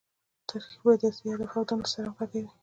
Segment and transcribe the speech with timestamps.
[0.49, 2.51] تشکیل باید د اصلي اهدافو او دندو سره همغږی وي.